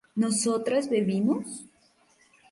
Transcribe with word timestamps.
¿nosotras 0.21 0.89
bebimos? 0.93 1.47